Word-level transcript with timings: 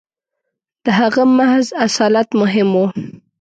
•د 0.85 0.87
هغه 0.99 1.23
محض 1.37 1.67
اصالت 1.85 2.29
مهم 2.41 2.69
و. 2.79 2.83